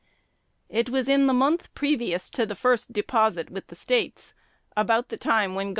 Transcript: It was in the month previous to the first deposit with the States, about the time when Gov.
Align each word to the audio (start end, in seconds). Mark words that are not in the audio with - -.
It 0.67 0.89
was 0.89 1.07
in 1.07 1.27
the 1.27 1.31
month 1.33 1.71
previous 1.75 2.31
to 2.31 2.43
the 2.47 2.55
first 2.55 2.91
deposit 2.91 3.51
with 3.51 3.67
the 3.67 3.75
States, 3.75 4.33
about 4.75 5.09
the 5.09 5.17
time 5.17 5.53
when 5.53 5.67
Gov. 5.67 5.69